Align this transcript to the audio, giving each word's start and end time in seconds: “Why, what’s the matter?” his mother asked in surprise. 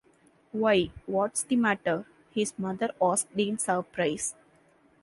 “Why, 0.51 0.89
what’s 1.05 1.43
the 1.43 1.55
matter?” 1.57 2.05
his 2.33 2.57
mother 2.57 2.89
asked 2.99 3.27
in 3.37 3.59
surprise. 3.59 4.33